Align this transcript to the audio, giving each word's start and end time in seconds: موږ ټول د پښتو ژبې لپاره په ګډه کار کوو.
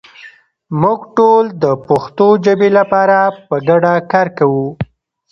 موږ 0.81 0.99
ټول 1.17 1.45
د 1.63 1.65
پښتو 1.87 2.27
ژبې 2.45 2.69
لپاره 2.77 3.17
په 3.47 3.55
ګډه 3.69 3.93
کار 4.11 4.27
کوو. 4.37 4.67